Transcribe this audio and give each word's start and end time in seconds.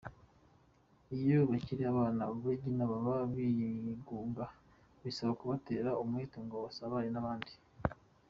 Iyo 1.17 1.39
bakiri 1.49 1.83
abana 1.93 2.21
ba 2.31 2.35
Regina 2.43 2.83
baba 2.91 3.15
bigunga, 3.33 4.45
bisaba 5.03 5.31
kubatera 5.39 5.89
umwete 6.03 6.37
ngo 6.45 6.55
basabane 6.65 7.09
n’abandi. 7.13 7.53